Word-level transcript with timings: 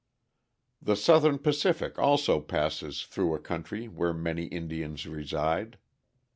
The 0.81 0.95
Southern 0.95 1.37
Pacific 1.37 1.99
also 1.99 2.39
passes 2.41 3.03
through 3.03 3.35
a 3.35 3.39
country 3.39 3.87
where 3.87 4.13
many 4.15 4.45
Indians 4.45 5.05
reside. 5.05 5.77